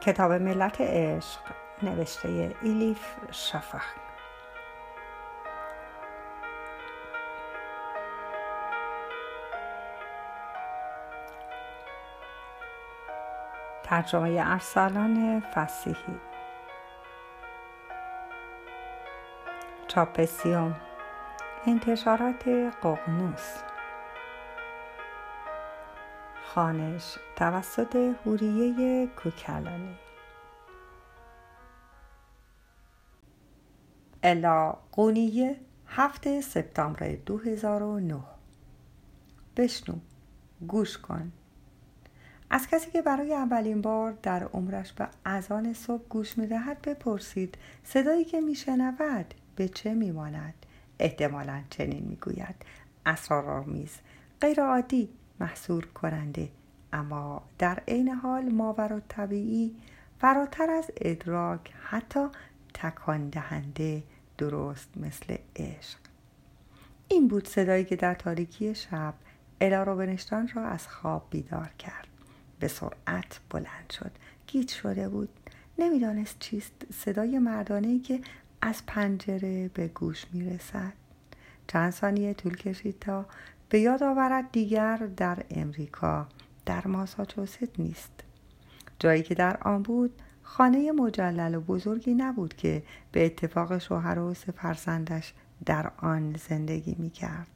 [0.00, 1.40] کتاب ملت عشق
[1.82, 3.82] نوشته ایلیف شفق.
[13.82, 16.20] ترجمه ارسلان فسیحی.
[19.88, 20.80] چاپسیوم.
[21.66, 22.48] انتشارات
[22.82, 23.69] ققنوس.
[26.54, 29.94] خانش توسط هوریه کوکلانی.
[34.22, 38.20] الا قونیه هفته سپتامبر 2009
[39.56, 39.94] بشنو
[40.68, 41.32] گوش کن.
[42.50, 48.24] از کسی که برای اولین بار در عمرش به اذان صبح گوش می‌دهد بپرسید صدایی
[48.24, 50.66] که میشنود به چه میماند؟
[50.98, 52.54] احتمالا چنین می‌گوید.
[53.06, 53.98] اسرارآمیز
[54.40, 55.19] غیرعادی.
[55.40, 56.48] محصور کننده.
[56.92, 59.76] اما در عین حال ماور و طبیعی
[60.18, 62.26] فراتر از ادراک حتی
[62.74, 64.02] تکان دهنده
[64.38, 65.98] درست مثل عشق.
[67.08, 69.14] این بود صدایی که در تاریکی شب
[69.60, 72.06] الا روبنشتان را از خواب بیدار کرد.
[72.60, 74.10] به سرعت بلند شد.
[74.46, 75.28] گیت شده بود.
[75.78, 76.72] نمی‌دانست چیست.
[76.92, 78.20] صدای مردانه که
[78.62, 80.92] از پنجره به گوش می رسد
[81.66, 83.26] چند ثانیه طول کشید تا
[83.70, 86.26] به یاد آورد دیگر در امریکا
[86.66, 88.12] در ماساچوست نیست
[88.98, 92.82] جایی که در آن بود خانه مجلل و بزرگی نبود که
[93.12, 95.34] به اتفاق شوهر و سه فرزندش
[95.66, 97.46] در آن زندگی می کرد.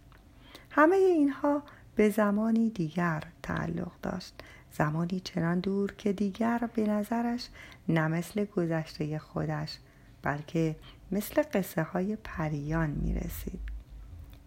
[0.71, 1.63] همه اینها
[1.97, 4.35] به زمانی دیگر تعلق داشت
[4.73, 7.49] زمانی چنان دور که دیگر به نظرش
[7.89, 9.79] نه مثل گذشته خودش
[10.23, 10.77] بلکه
[11.13, 13.74] مثل قصه های پریان می رسید.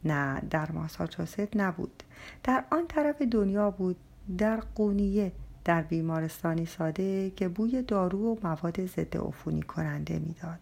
[0.05, 2.03] نه در ماساچوست نبود.
[2.43, 3.95] در آن طرف دنیا بود
[4.37, 5.31] در قونیه
[5.65, 10.59] در بیمارستانی ساده که بوی دارو و مواد ضد عفونی کننده می‌داد.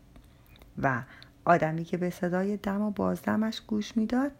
[0.81, 1.03] و
[1.45, 4.31] آدمی که به صدای دم و بازدمش گوش می‌داد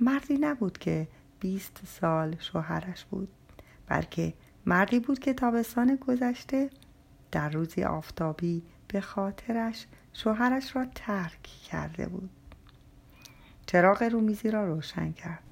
[0.00, 1.08] مردی نبود که
[1.40, 3.28] بیست سال شوهرش بود
[3.86, 4.34] بلکه
[4.66, 6.70] مردی بود که تابستان گذشته
[7.30, 12.30] در روزی آفتابی به خاطرش شوهرش را ترک کرده بود.
[13.72, 15.42] چراغ رومیزی را روشن کرد.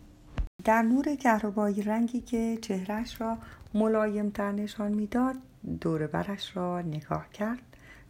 [0.64, 3.38] در نور کهربایی رنگی که چهرش را
[3.75, 5.36] ملایمتر نشان می‌داد
[5.81, 7.62] دور برش را نگاه کرد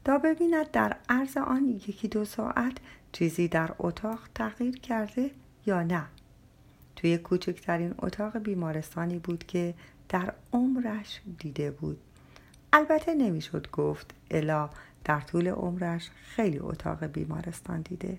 [0.04, 2.72] تا ببیند در عرض آن یکی دو ساعت
[3.12, 5.30] چیزی در اتاق تغییر کرده
[5.66, 6.04] یا نه.
[6.96, 9.74] توی کوچکترین اتاق بیمارستانی بود که
[10.08, 12.00] در عمرش دیده بود.
[12.72, 14.70] البته نمی‌شد گفت الا
[15.04, 18.18] در طول عمرش خیلی اتاق بیمارستان دیده.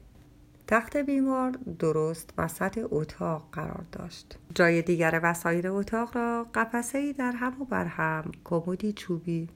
[0.71, 4.37] تخت بیمار درست وسط اتاق قرار داشت.
[4.55, 9.49] جای دیگر وسایل اتاق را قفسه ای در هم و بر هم کمدی چوبی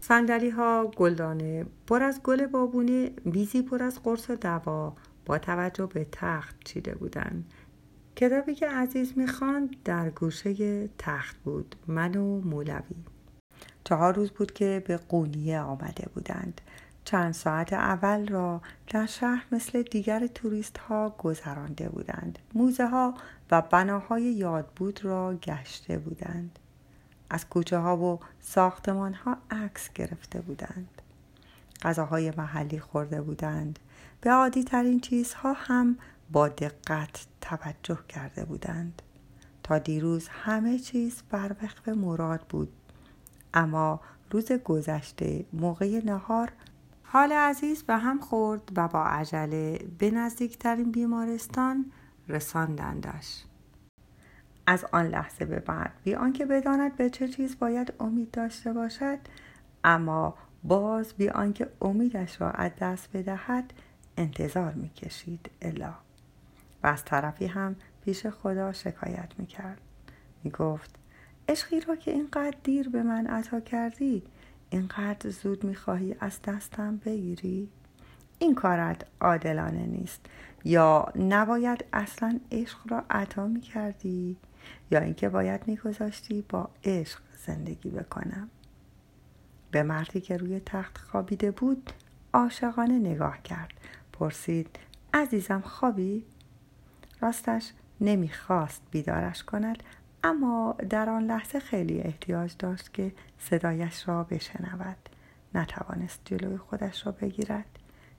[0.00, 6.06] صندلی ها گلدانه پر از گل بابونه میزی پر از قرص دوا با توجه به
[6.12, 7.52] تخت چیده بودند.
[8.16, 13.04] کتابی که عزیز می‌خواند در گوشه تخت بود من و مولوی.
[13.84, 16.60] چهار روز بود که به قونیه آمده بودند.
[17.10, 22.38] چند ساعت اول را در شهر مثل دیگر توریست ها گذرانده بودند.
[22.54, 23.14] موزه ها
[23.50, 26.58] و بناهای یادبود را گشته بودند.
[27.30, 31.02] از کوچه ها و ساختمان ها عکس گرفته بودند.
[31.82, 33.78] غذاهای محلی خورده بودند.
[34.20, 35.98] به عادی ترین چیزها هم
[36.30, 39.02] با دقت توجه کرده بودند.
[39.62, 42.72] تا دیروز همه چیز بر وقف مراد بود.
[43.54, 44.00] اما
[44.30, 46.52] روز گذشته موقع نهار
[47.12, 51.92] حال عزیز به هم خورد و با عجله به نزدیکترین بیمارستان
[52.28, 53.44] رساندندش.
[54.66, 59.18] از آن لحظه به بعد بی آنکه بداند به چه چیز باید امید داشته باشد
[59.84, 60.34] اما
[60.64, 63.72] باز بی آنکه امیدش را از دست بدهد
[64.16, 65.94] انتظار می‌کشید الا.
[66.82, 69.80] و از طرفی هم پیش خدا شکایت می‌کرد.
[70.44, 70.90] می‌گفت
[71.48, 74.22] عشقی را که اینقدر دیر به من عطا کردی
[74.70, 77.68] اینقدر زود می‌خواهی از دستم بگیری؟
[78.38, 80.26] این کارت عادلانه نیست.
[80.64, 84.36] یا نباید اصلا عشق را عطا می‌کردی
[84.90, 88.50] یا اینکه باید میگذاشتی با عشق زندگی بکنم.
[89.70, 91.92] به مردی که روی تخت خوابیده بود
[92.32, 93.72] عاشقانه نگاه کرد.
[94.12, 94.78] پرسید
[95.14, 96.24] عزیزم خوابی؟
[97.20, 99.82] راستش نمی‌خواست بیدارش کند
[100.24, 104.96] اما در آن لحظه خیلی احتیاج داشت که صدایش را بشنود.
[105.54, 107.78] نتوانست جلوی خودش را بگیرد.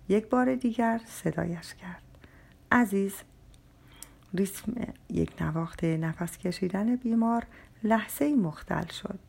[0.09, 2.01] یک بار دیگر صدایش کرد.
[2.71, 3.15] عزیز
[4.33, 4.73] ریتم
[5.09, 7.45] یک نواخت نفس کشیدن بیمار
[7.83, 9.19] لحظه مختل شد.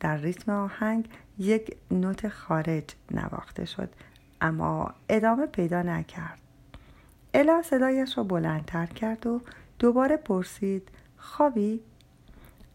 [0.00, 1.08] در ریتم آهنگ
[1.38, 3.88] یک نوت خارج نواخته شد
[4.40, 6.38] اما ادامه پیدا نکرد.
[7.34, 9.40] الا صدایش را بلندتر کرد و
[9.78, 11.80] دوباره پرسید خوابی؟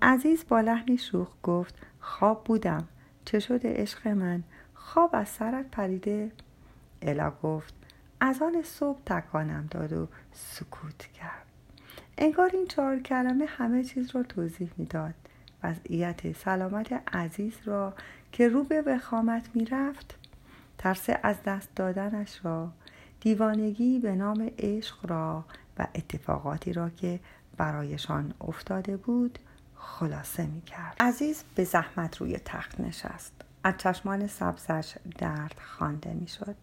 [0.01, 2.87] عزیز با لحنی شوخ گفت خواب بودم.
[3.25, 4.43] چه شده عشق من؟
[4.73, 6.31] خواب از سرت پریده؟
[7.01, 7.73] الا گفت
[8.19, 11.45] از آن صبح تکانم داد و سکوت کرد.
[12.17, 15.13] انگار این چهار کلمه همه چیز را توضیح می‌داد.
[15.63, 17.93] وضعیت سلامت عزیز را
[18.31, 20.17] که رو به وخامت می‌رفت
[20.77, 22.71] ترس از دست دادنش را
[23.19, 25.45] دیوانگی به نام عشق را
[25.77, 27.19] و اتفاقاتی را که
[27.57, 29.39] برایشان افتاده بود
[29.81, 30.95] خلاصه می کرد.
[30.99, 33.33] عزیز به زحمت روی تخت نشست.
[33.63, 36.55] از چشمان سبزش درد خوانده می شد.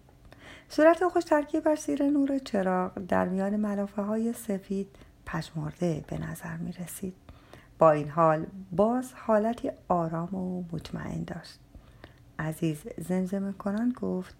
[0.68, 1.24] صورت خوش
[1.64, 4.88] بر زیر نور چراغ در میان ملافه های سفید
[5.26, 7.14] پشمرده به نظر می رسید.
[7.78, 11.58] با این حال باز حالتی آرام و مطمئن داشت.
[12.38, 12.78] عزیز
[13.08, 14.34] زمزمه کنان گفت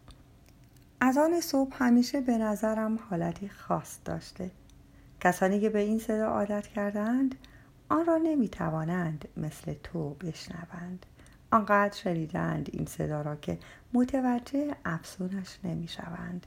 [1.00, 4.50] از آن صبح همیشه به نظرم حالتی خاص داشته
[5.20, 7.34] کسانی که به این صدا عادت کردند
[7.88, 11.06] آن را نمی توانند مثل تو بشنوند.
[11.50, 13.58] آنقدر شنیدند این صدا را که
[13.92, 16.46] متوجه افسونش نمی شوند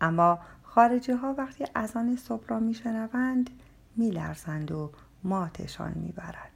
[0.00, 3.50] اما خارجی ها وقتی از آن صبح را می شنوند
[3.96, 4.92] می لرزند و
[5.24, 6.50] ماتشان می برد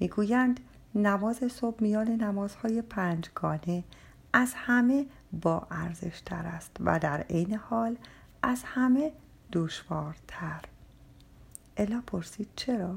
[0.00, 0.60] می گویند
[0.94, 3.84] نماز صبح میان نمازهای پنجگانه
[4.32, 5.06] از همه
[5.42, 7.96] با ارزش تر است و در عین حال
[8.42, 9.12] از همه
[9.52, 10.60] دشوارتر.
[11.76, 12.96] الا پرسید چرا؟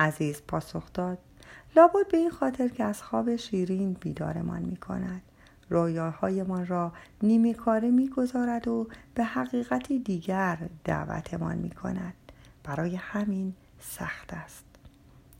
[0.00, 1.18] عزیز پاسخ داد.
[1.76, 5.22] لابد به این خاطر که از خواب شیرین بیدارمان می کند
[5.70, 6.92] رویاهایمان را
[7.22, 12.14] نیمی کاره می گذارد و به حقیقتی دیگر دعوتمان می کند
[12.64, 14.64] برای همین سخت است.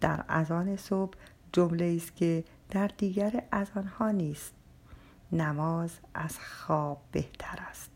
[0.01, 1.19] در اذان صبح
[1.53, 4.53] جمله است که در دیگر از آنها نیست.
[5.33, 7.91] نماز از خواب بهتر است.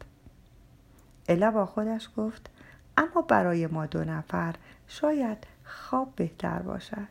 [1.28, 2.50] الا با خودش گفت
[2.96, 4.54] اما برای ما دو نفر
[4.88, 7.08] شاید خواب بهتر باشد.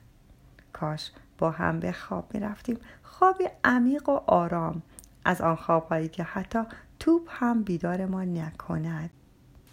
[0.73, 4.81] کاش با هم به خواب می رفتیم خوابی عمیق و آرام
[5.25, 6.59] از آن خوابهایی که حتی
[6.99, 9.09] توپ هم بیدار ما نکند.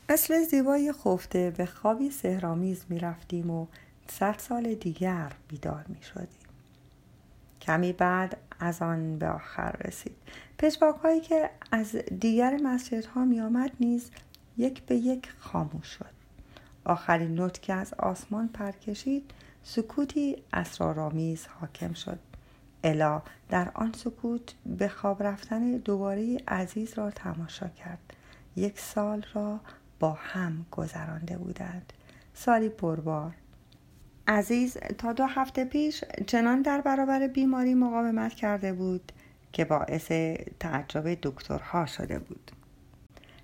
[0.09, 3.67] مثل زیبای خفته به خوابی سهرامیز می رفتیم و
[4.09, 6.49] صد سال دیگر بیدار می شدیم.
[7.61, 10.17] کمی بعد از آن به آخر رسید.
[10.59, 14.11] پشباک هایی که از دیگر مسجدها می آمد نیز
[14.56, 16.20] یک به یک خاموش شد.
[16.85, 19.31] آخرین نوت که از آسمان پر کشید
[19.62, 22.19] سکوتی اسرارآمیز حاکم شد.
[22.85, 28.15] الا در آن سکوت به خواب رفتن دوباره عزیز را تماشا کرد.
[28.56, 29.61] یک سال را
[30.00, 31.93] با هم گذرانده بودند.
[32.35, 33.35] سالی پربار.
[34.29, 39.12] عزیز تا دو هفته پیش چنان در برابر بیماری مقاومت کرده بود
[39.53, 40.12] که باعث
[40.61, 42.50] تعجب دکترها شده بود.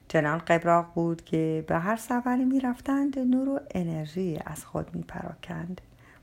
[0.09, 5.03] چنان قبراق بود که به هر سفری می رفتند نور و انرژی از خود می
[5.03, 5.81] پراکند.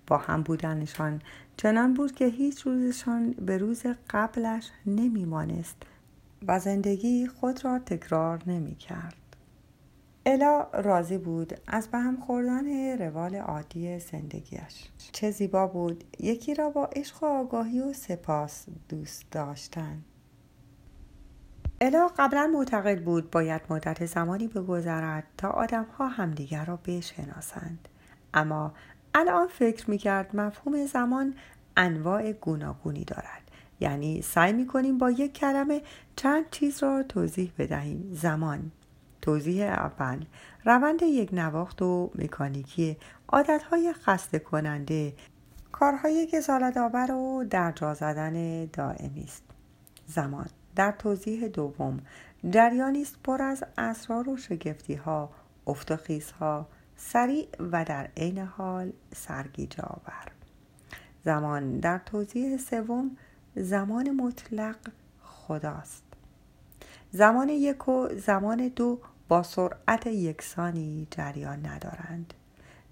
[0.08, 1.22] با هم بودنشان
[1.58, 5.78] چنان بود که هیچ روزشان به روز قبلش نمی مانست
[6.48, 9.16] و زندگی خود را تکرار نمی کرد.
[10.26, 16.70] الا راضی بود از به هم خوردن روال عادی زندگیش چه زیبا بود یکی را
[16.70, 20.02] با عشق و آگاهی و سپاس دوست داشتن
[21.84, 27.88] الا قبلا معتقد بود باید مدت زمانی بگذرد تا آدمها همدیگر را بشناسند.
[28.34, 28.74] اما
[29.14, 31.36] الان فکر می‌کرد مفهوم زمان
[31.78, 33.52] انواع گوناگونی دارد.
[33.80, 35.82] یعنی سعی می‌کنیم با یک کلمه
[36.16, 38.10] چند چیز را توضیح بدهیم.
[38.14, 38.72] زمان.
[39.22, 40.26] توضیح اول.
[40.66, 42.98] روند یک نواخت و مکانیکی
[43.28, 45.14] عادتهای خسته کننده
[45.72, 49.44] کارهای کسالت آور و در جا زدن دائمی است.
[50.06, 50.48] زمان.
[50.76, 52.00] در توضیح دوم
[52.50, 55.30] جریانی است پر از اسرار و شگفتی ها
[55.68, 55.98] افت و
[56.40, 60.32] ها سریع و در عین حال سرگیجه آور.
[61.26, 63.18] زمان در توضیح سوم
[63.56, 64.78] زمان مطلق
[65.24, 66.04] خداست.
[67.12, 72.34] زمان یک و زمان دو با سرعت یکسانی جریان ندارند.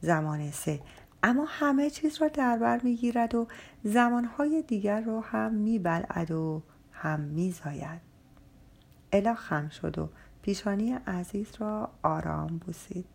[0.01, 0.79] زمان سه
[1.23, 3.47] اما همه چیز را در بر می‌گیرد و
[3.83, 6.61] زمانهای دیگر را هم میبلعد و
[7.01, 8.01] هم میزاید.
[9.12, 10.10] الا خم شد و
[10.41, 13.05] پیشانی عزیز را آرام بوسید.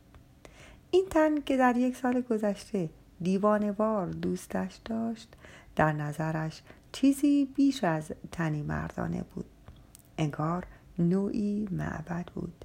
[0.91, 2.91] این تن که در یک سال گذشته
[3.21, 5.37] دیوانوار دوستش داشت
[5.77, 6.63] در نظرش
[6.93, 9.47] چیزی بیش از تنی مردانه بود.
[10.19, 10.67] انگار
[10.99, 12.65] نوعی معبد بود.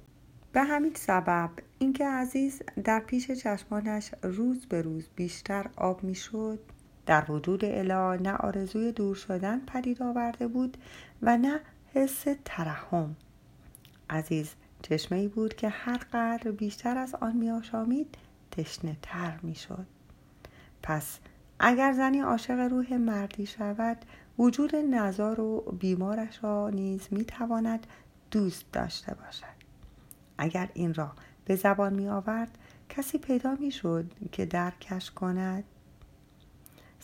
[0.52, 6.60] به همین سبب اینکه عزیز در پیش چشمانش روز به روز بیشتر آب می‌شد
[7.06, 10.76] در وجود الا نه آرزوی دور شدن پدید آورده بود
[11.22, 11.60] و نه
[11.94, 13.16] حس ترحم.
[14.10, 18.16] عزیز چشمه ای بود که هر قدر بیشتر از آن می آشامید
[18.50, 19.86] تشنه تر می شد.
[20.82, 21.18] پس
[21.58, 23.98] اگر زنی عاشق روح مردی شود
[24.38, 27.86] وجود نزار و بیمارش را نیز می تواند
[28.30, 29.62] دوست داشته باشد.
[30.38, 31.12] اگر این را
[31.44, 35.64] به زبان می آورد کسی پیدا می شد که درکش کند؟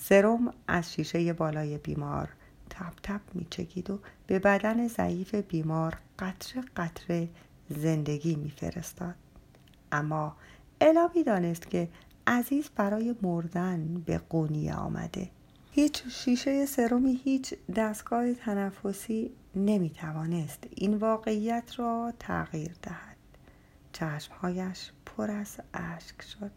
[0.00, 2.28] سرم از شیشه بالای بیمار
[2.70, 7.28] تپ تپ می چکید و به بدن ضعیف بیمار قطره قطره
[7.68, 9.14] زندگی می فرستاد.
[9.92, 10.36] اما
[10.80, 11.88] الا می دانست که
[12.26, 15.30] عزیز برای مردن به قونیه آمده.
[15.70, 23.16] هیچ شیشه سرومی هیچ دستگاه تنفسی نمی توانست این واقعیت را تغییر دهد.
[23.92, 26.50] چشمهایش پر از اشک شد.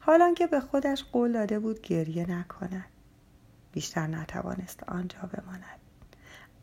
[0.00, 2.88] حالا که به خودش قول داده بود گریه نکند.
[3.72, 5.80] بیشتر نتوانست آنجا بماند.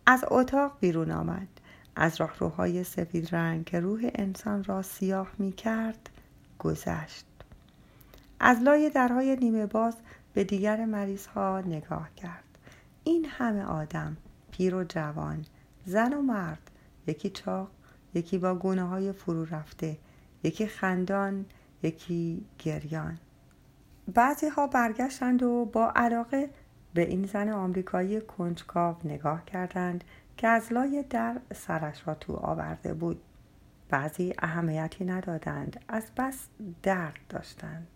[0.05, 1.47] از اتاق بیرون آمد.
[1.95, 6.09] از راهروهای سفید رنگ که روح انسان را سیاه می کرد
[6.59, 7.25] گذشت.
[8.39, 9.95] از لای درهای نیمه باز
[10.33, 12.43] به دیگر مریض ها نگاه کرد.
[13.03, 14.17] این همه آدم
[14.51, 15.45] پیر و جوان
[15.85, 16.71] زن و مرد
[17.07, 17.69] یکی چاق
[18.13, 19.97] یکی با گونه های فرو رفته
[20.43, 21.45] یکی خندان
[21.83, 23.17] یکی گریان.
[24.13, 26.49] بعضی ها برگشتند و با علاقه
[26.93, 30.03] به این زن آمریکایی کنجکاو نگاه کردند
[30.37, 33.21] که از لای در سرش را تو آورده بود.
[33.89, 36.47] بعضی اهمیتی ندادند از بس
[36.83, 37.87] درد داشتند.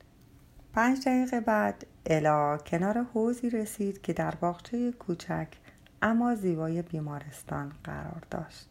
[0.73, 5.47] پنج دقیقه بعد الا کنار حوزی رسید که در باغچه کوچک
[6.01, 8.69] اما زیبای بیمارستان قرار داشت.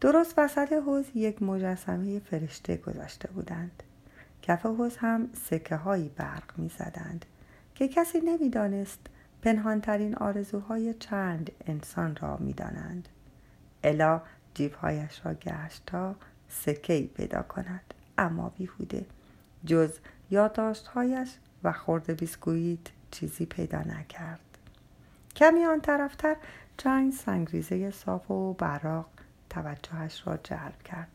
[0.00, 3.82] درست وسط حوز یک مجسمه فرشته گذاشته بودند.
[4.50, 7.24] کف حوز هم سکه هایی برق می زدند
[7.74, 9.00] که کسی نمی‌دانست
[9.42, 13.08] پنهانترین آرزوهای چند انسان را می دانند.
[13.84, 14.22] الا
[14.54, 16.14] جیبهایش را گشت تا
[16.48, 19.06] سکه پیدا کند اما بیهوده
[19.66, 19.98] جز
[20.30, 21.28] یادداشتهایش
[21.64, 24.58] و خورده بیسکویت چیزی پیدا نکرد.
[25.36, 26.36] کمی آن طرفتر
[26.76, 29.10] چند سنگریزه صاف و براق
[29.50, 31.08] توجهش را جلب کرد.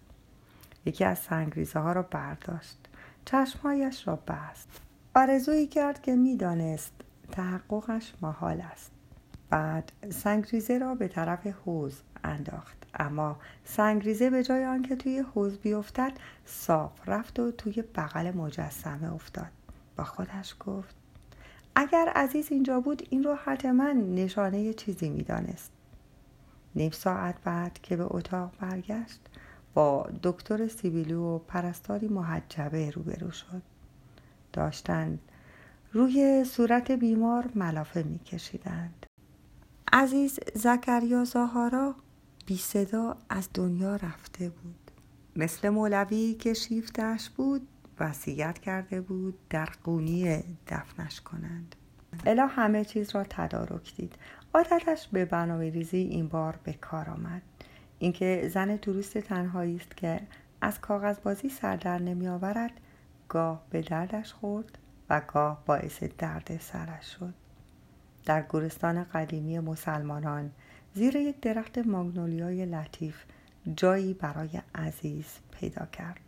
[0.85, 2.84] یکی از سنگریزه ها را برداشت.
[3.25, 4.69] چشمهایش را بست.
[5.15, 6.93] آرزویی کرد که می‌دانست
[7.31, 8.91] تحققش محال است.
[9.49, 12.77] بعد سنگریزه را به طرف حوز انداخت.
[12.93, 16.11] اما سنگریزه به جای آنکه توی حوز بیفتد
[16.45, 19.51] صاف رفت و توی بغل مجسمه افتاد.
[19.97, 20.95] با خودش گفت
[21.75, 25.71] اگر عزیز اینجا بود این رو حتما نشانه چیزی می‌دانست.
[26.75, 29.19] نیم ساعت بعد که به اتاق برگشت
[29.75, 33.61] با دکتر سیبیلو و پرستاری محجبه روبرو شد.
[34.53, 35.19] داشتند
[35.93, 39.05] روی صورت بیمار ملافه میکشیدند.
[39.93, 41.95] عزیز زکریا زاهارا
[42.45, 44.91] بی صدا از دنیا رفته بود.
[45.35, 47.67] مثل مولوی که شیفتش بود
[47.99, 51.75] وصیت کرده بود در قونی دفنش کنند.
[52.25, 54.15] الا همه چیز را تدارک دید.
[54.53, 57.41] عادتش به برنامه ریزی این بار به کار آمد.
[58.05, 60.21] اینکه زن توریست تنهایی است که
[60.61, 62.71] از کاغذ بازی سر در نمی آورد
[63.29, 64.77] گاه به دردش خورد
[65.09, 67.33] و گاه باعث درد سرش شد.
[68.25, 70.51] در گورستان قدیمی مسلمانان
[70.93, 73.23] زیر یک درخت ماگنولیای لطیف
[73.75, 76.19] جایی برای عزیز پیدا کرد.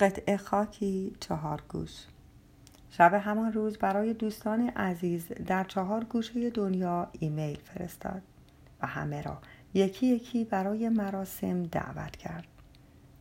[0.00, 2.04] قطعه خاکی چهار گوش.
[2.90, 8.22] شب همان روز برای دوستان عزیز در چهار گوشه دنیا ایمیل فرستاد
[8.82, 9.38] و همه را
[9.74, 12.46] یکی یکی برای مراسم دعوت کرد.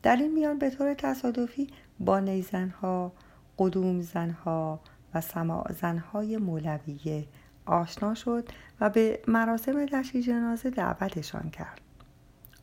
[0.03, 1.67] در این میان به طور تصادفی
[1.99, 3.11] با نیزنها
[3.57, 4.79] قدوم زنها
[5.13, 7.25] و سماع زنهای مولویه
[7.65, 8.49] آشنا شد
[8.79, 11.81] و به مراسم لشی جنازه دعوتشان کرد.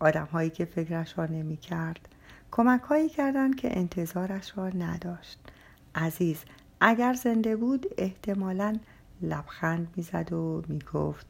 [0.00, 2.08] آدم هایی که فکرش را نمی کرد
[2.50, 5.38] کمک هایی کردند که انتظارش را نداشت.
[5.94, 6.44] عزیز
[6.80, 8.76] اگر زنده بود احتمالا
[9.22, 11.26] لبخند می‌زد و می‌گفت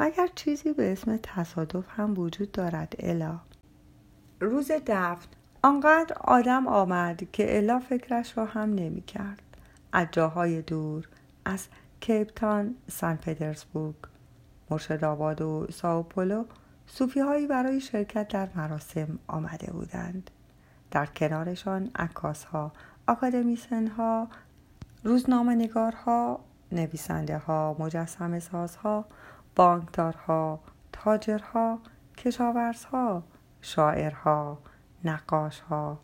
[0.00, 3.38] مگر چیزی به اسم تصادف هم وجود دارد الا؟
[4.40, 5.26] روز دفن
[5.62, 9.42] آنقدر آدم آمد که الا فکرش را هم نمی کرد
[9.92, 11.08] از جاهای دور
[11.44, 11.66] از
[12.00, 13.94] کیپتان سن پترزبورگ
[14.70, 16.44] مرشد آباد و ساوپولو
[16.86, 20.30] صوفی هایی برای شرکت در مراسم آمده بودند.
[20.90, 22.72] در کنارشان عکاس ها
[23.08, 24.28] اکادمیسن ها
[25.04, 26.40] روزنامه نگارها
[26.72, 29.04] نویسنده ها مجسم سازها
[29.60, 30.60] بانکدارها
[30.92, 31.78] تاجرها
[32.16, 33.22] کشاورزها
[33.60, 34.58] شاعرها
[35.04, 35.98] نقاشها.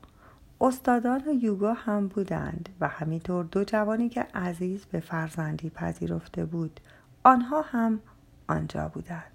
[0.61, 6.81] استادان یوگا هم بودند و همینطور دو جوانی که عزیز به فرزندی پذیرفته بود
[7.25, 8.01] آنها هم
[8.49, 9.33] آنجا بودند.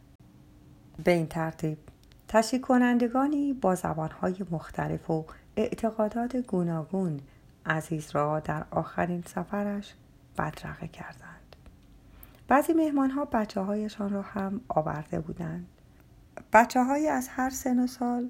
[1.03, 1.77] به این ترتیب
[2.27, 5.25] تشریح کنندگانی با زبانهای مختلف و
[5.55, 7.19] اعتقادات گوناگون
[7.65, 9.93] عزیز را در آخرین سفرش
[10.37, 11.40] بدرقه کردند.
[12.51, 15.67] بعضی مهمان ها بچه هایشان را هم آورده بودند.
[16.53, 18.29] بچه های از هر سن و سال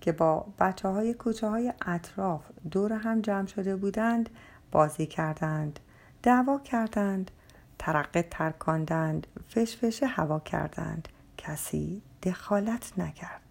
[0.00, 4.30] که با بچه های کوچه های اطراف دور هم جمع شده بودند
[4.72, 5.80] بازی کردند
[6.22, 7.30] دعوا کردند
[7.78, 11.08] ترقه ترکاندند فشفشه هوا کردند.
[11.38, 13.42] کسی دخالت نکرد.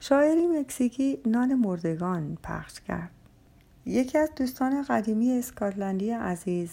[0.00, 3.10] شاعری مکزیکی نان مردگان پخش کرد.
[3.86, 6.70] یکی از دوستان قدیمی اسکاتلندی عزیز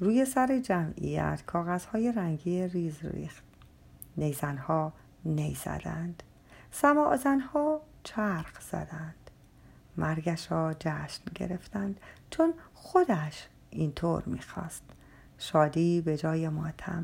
[0.00, 3.44] روی سر جمعیت کاغذهای رنگی ریز ریخت.
[4.16, 4.92] نیزنها
[5.24, 6.22] نی زدند
[6.70, 9.30] سماعزنها چرخ زدند.
[9.96, 12.00] مرگش را جشن گرفتند.
[12.30, 14.82] چون خودش اینطور می‌خواست.
[15.38, 17.02] شادی به جای ماتم.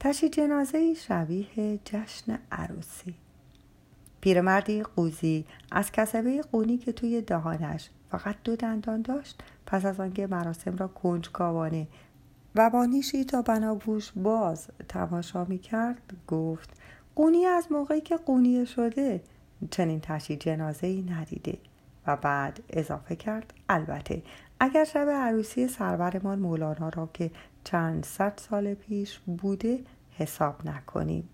[0.00, 3.14] تشی جنازه شبیه جشن عروسی.
[4.20, 10.26] پیرمردی قوزی از کسبه قونی که توی دهانش فقط دو دندان داشت پس از آنکه
[10.26, 11.86] مراسم را کنجکاوانه
[12.54, 16.70] و با نیشی تا بناگوش باز تماشا می کرد گفت
[17.14, 19.20] قونی از موقعی که قونیه شده
[19.70, 21.58] چنین تشی جنازه ای ندیده.
[22.06, 24.22] و بعد اضافه کرد البته
[24.60, 27.30] اگر شب عروسی سرورمان مولانا را که
[27.64, 29.78] چند صد سال پیش بوده
[30.18, 31.28] حساب نکنیم.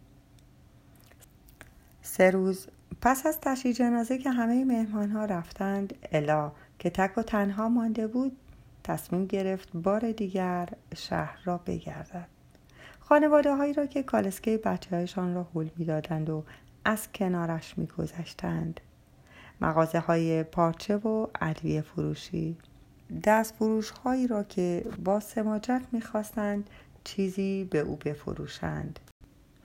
[2.03, 2.67] سه روز
[3.01, 8.07] پس از تشی جنازه که همه مهمان ها رفتند الا که تک و تنها مانده
[8.07, 8.37] بود
[8.85, 12.29] تصمیم گرفت بار دیگر شهر را بگردد.
[13.01, 16.45] خانواده هایی را که کالسکه بچه هایشان را حول می‌دادند و
[16.85, 18.81] از کنارش میگذشتند.
[19.61, 22.57] مغازه های پارچه و ادویه فروشی.
[23.25, 26.71] دست فروش هایی را که با سماجت می‌خواستند
[27.05, 29.01] چیزی به او بفروشند.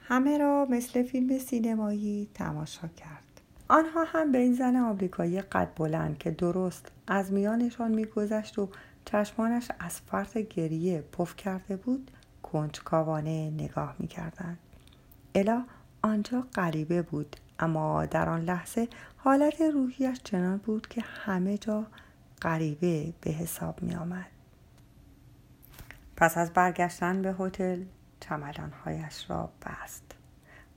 [0.04, 3.31] همه را مثل فیلم سینمایی تماشا کرد.
[3.72, 8.70] آنها هم به این زن آمریکایی قد بلند که درست از میانشان میگذشت و
[9.06, 12.12] چشمانش از فرط گریه پف کرده بود
[12.44, 14.58] کنجکاوانه نگاه می‌کردند
[15.36, 15.64] الا
[16.02, 21.86] آنجا غریبه بود اما در آن لحظه حالت روحیش چنان بود که همه جا
[22.42, 24.28] غریبه به حساب می آمد.
[26.18, 27.84] پس از برگشتن به هتل
[28.20, 30.21] چمدانهایش را بست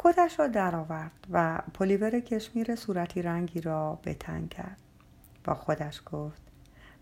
[0.05, 4.81] کتش را درآورد و پلیور کشمیر صورتی رنگی را به تنگ کرد
[5.45, 6.43] با خودش گفت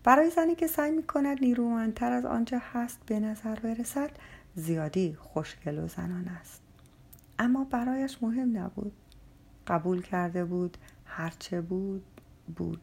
[0.03, 4.11] برای زنی که سعی می کند نیرومندتر از آنچه هست به نظر برسد
[4.55, 6.61] زیادی خوشگل و زنان است.
[7.39, 8.93] اما برایش مهم نبود.
[9.67, 12.03] قبول کرده بود هرچه بود
[12.55, 12.81] بود.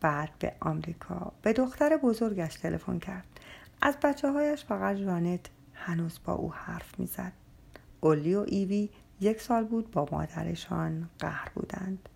[0.00, 3.40] بعد به آمریکا به دختر بزرگش تلفن کرد.
[3.82, 7.32] از بچه هایش فقط جانت هنوز با او حرف می‌زد.
[8.04, 8.88] اولی و ایوی
[9.20, 12.08] یک سال بود با مادرشان قهر بودند.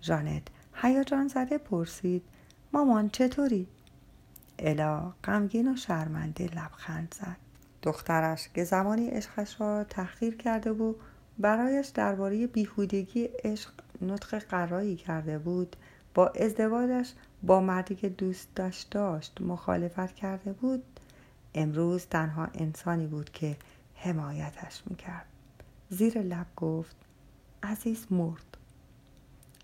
[0.00, 0.42] جانت
[0.74, 2.22] هیجان زده پرسید
[2.72, 3.66] مامان چطوری؟
[4.58, 7.36] الا غمگین و شرمنده لبخند زد.
[7.82, 10.96] دخترش که زمانی عشقش را تحقیر کرده بود
[11.38, 13.70] برایش درباره بیهودگی عشق
[14.02, 15.76] نطق قرایی کرده بود
[16.14, 20.82] با ازدواجش با مردی که دوست داشت داشت مخالفت کرده بود.
[21.54, 23.56] امروز تنها انسانی بود که
[24.02, 25.26] حمایتش می‌کرد.
[25.90, 26.96] زیر لب گفت
[27.62, 28.56] عزیز مرد.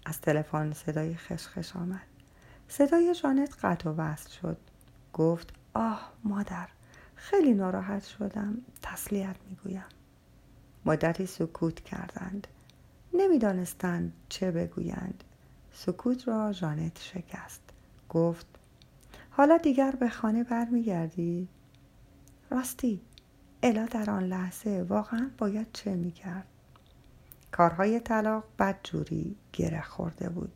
[0.04, 2.06] از تلفن صدای خشخش آمد.
[2.68, 4.56] صدای جانت قطع و وصل شد.
[5.12, 6.68] گفت آه مادر
[7.14, 8.56] خیلی ناراحت شدم.
[8.82, 9.84] تسلیت می‌گویم.
[10.84, 12.46] مدتی سکوت کردند.
[13.14, 15.24] نمی‌دانستند چه بگویند.
[15.72, 17.62] سکوت را جانت شکست.
[18.08, 18.46] گفت
[19.30, 21.48] حالا دیگر به خانه برمیگردی؟
[22.50, 23.00] راستی.
[23.66, 26.46] الا در آن لحظه واقعا باید چه می‌کرد؟
[27.53, 30.53] کارهای طلاق بدجوری گره خورده بود.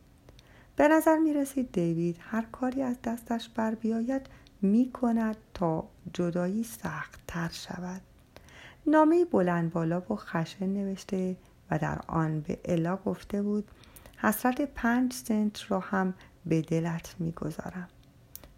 [0.77, 4.27] به نظر می رسید دیوید هر کاری از دستش بر بیاید
[4.63, 8.01] می کند تا جدایی سخت تر شود.
[8.87, 11.37] نامه بلند بالا و خشن نوشته
[11.71, 13.71] و در آن به الا گفته بود
[14.17, 16.15] حسرت پنج سنت را هم
[16.47, 17.89] به دلت می‌گذارم.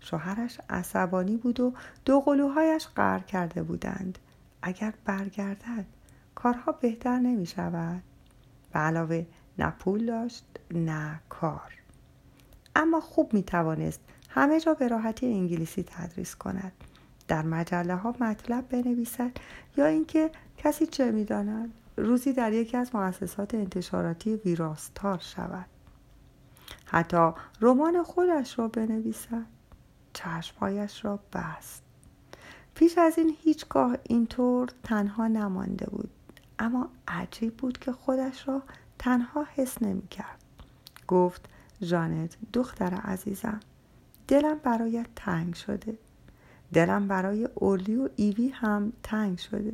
[0.00, 1.72] شوهرش عصبانی بود و
[2.04, 4.18] دو قلوهایش قهر کرده بودند.
[4.62, 5.86] اگر برگردد
[6.34, 8.02] کارها بهتر نمی شود
[8.72, 9.26] به علاوه
[9.58, 11.72] نه پول داشت نه کار.
[12.76, 16.72] اما خوب می توانست همه جا به راحتی انگلیسی تدریس کند.
[17.28, 19.30] در مجله ها مطلب بنویسد
[19.76, 21.72] یا اینکه کسی چه می‌داند.
[21.96, 25.66] روزی در یکی از مؤسسات انتشاراتی ویراستار شود.
[26.86, 29.46] حتی رمان خودش را بنویسد.
[30.12, 31.82] چشمهایش را بست.
[32.74, 36.10] پیش از این هیچگاه اینطور تنها نمانده بود.
[36.58, 38.62] اما عجیب بود که خودش را
[38.98, 40.44] تنها حس نمی کرد.
[41.08, 41.48] گفت
[41.82, 43.60] جانت دختر عزیزم
[44.28, 45.98] دلم برایت تنگ شده.
[46.72, 49.72] دلم برای اولی و ایوی هم تنگ شده.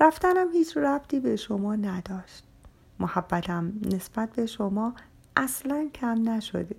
[0.00, 2.44] رفتنم هیچ ربطی به شما نداشت.
[3.00, 4.94] محبتم نسبت به شما
[5.36, 6.76] اصلا کم نشده.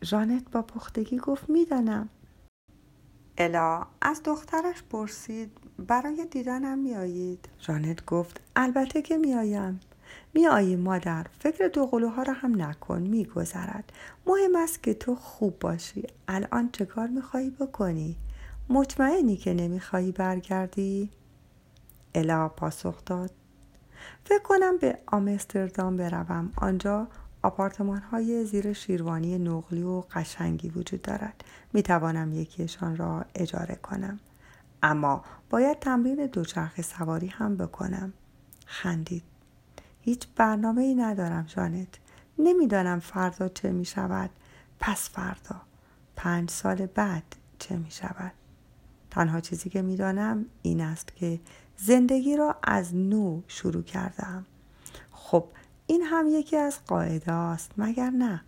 [0.00, 2.08] جانت با پختگی گفت می‌دانم.
[3.38, 9.80] الا از دخترش پرسید برای دیدنم میآیید؟ جانت گفت البته که میآیم.
[10.34, 13.92] میآیی مادر فکر دوقلوها را هم نکن میگذرد.
[14.26, 16.06] مهم است که تو خوب باشی.
[16.28, 18.16] الان چه کار می‌خواهی بکنی؟
[18.68, 21.10] مطمئنی که نمی‌خواهی برگردی؟
[22.14, 23.30] الا پاسخ داد.
[24.24, 26.52] فکر کنم به آمستردام بروم.
[26.56, 27.08] آنجا
[27.44, 31.44] آپارتمان های زیر شیروانی نقلی و قشنگی وجود دارد.
[31.72, 34.20] می توانم یکیشان را اجاره کنم.
[34.82, 38.12] اما باید تمرین دوچرخه سواری هم بکنم.
[38.66, 39.22] خندید.
[40.00, 41.88] هیچ برنامه ای ندارم جانت.
[42.38, 44.30] نمی‌دانم فردا چه می شود
[44.80, 45.60] پس فردا.
[46.16, 48.32] پنج سال بعد چه می شود
[49.10, 51.40] تنها چیزی که می‌دانم این است که
[51.76, 54.46] زندگی را از نو شروع کردم
[55.12, 55.48] خب
[55.86, 58.40] این هم یکی از قاعده است مگر نه؟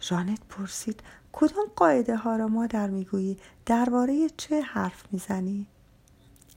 [0.00, 1.02] جانت پرسید
[1.32, 5.66] کدام قاعده ها را ما در می‌گویی؟ درباره چه حرف می‌زنی؟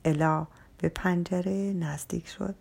[0.06, 0.47] الا
[0.78, 2.56] به پنجره نزدیک شد.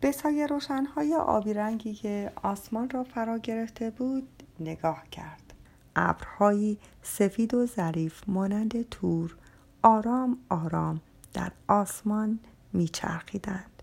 [0.00, 4.28] به سایه روشنهای آبی رنگی که آسمان را فرا گرفته بود
[4.60, 5.54] نگاه کرد.
[5.96, 9.36] ابرهایی سفید و ظریف مانند تور
[9.82, 11.00] آرام آرام
[11.32, 12.38] در آسمان
[12.72, 13.82] میچرخیدند.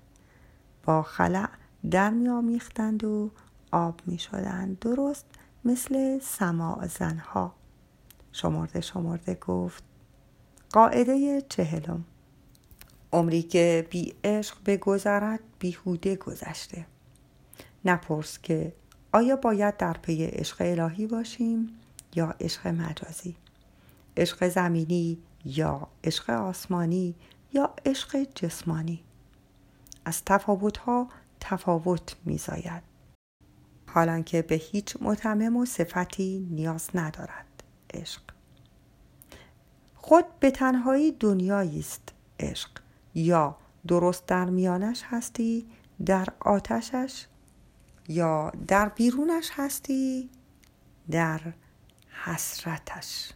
[0.83, 1.49] با خلع
[1.91, 3.31] در میآمیختند و
[3.71, 4.79] آب می‌شدند.
[4.79, 5.25] درست
[5.65, 7.53] مثل سماع زنها.
[8.31, 9.83] شمرده شمرده گفت
[10.71, 12.05] قاعده چهلم.
[13.13, 16.85] عمری که بی عشق بگذرد بیهوده گذشته.
[17.85, 18.73] نپرس که
[19.11, 21.69] آیا باید در پی عشق الهی باشیم
[22.15, 23.35] یا عشق مجازی؟
[24.17, 27.15] عشق زمینی یا عشق آسمانی
[27.53, 29.03] یا عشق جسمانی؟
[30.05, 31.07] از تفاوتها
[31.39, 32.83] تفاوت میزاید.
[33.87, 37.63] حالان که به هیچ متمم و صفتی نیاز ندارد.
[37.93, 38.21] عشق.
[39.95, 42.13] خود به تنهایی دنیایی است.
[42.39, 42.69] عشق.
[43.15, 45.69] یا درست در میانش هستی
[46.05, 47.25] در آتشش
[48.07, 50.29] یا در بیرونش هستی
[51.11, 51.41] در
[52.23, 53.31] حسرتش.